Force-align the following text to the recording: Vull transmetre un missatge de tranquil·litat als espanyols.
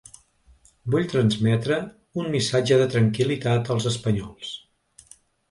Vull 0.95 1.03
transmetre 1.11 1.77
un 2.23 2.31
missatge 2.37 2.81
de 2.83 2.89
tranquil·litat 2.95 3.71
als 3.77 3.87
espanyols. 3.93 4.57